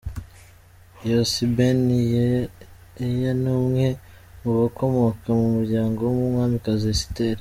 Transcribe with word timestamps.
Yossi 1.09 1.43
Ben 1.55 1.79
Yair 2.13 3.33
ni 3.41 3.49
umwe 3.59 3.85
mu 4.41 4.51
bakomoka 4.59 5.27
mu 5.39 5.47
muryango 5.55 5.99
w’Umwamikazi 6.13 6.85
Esiteri. 6.95 7.29